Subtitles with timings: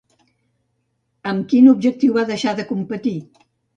[1.31, 3.17] Amb quin objectiu va deixar de competir?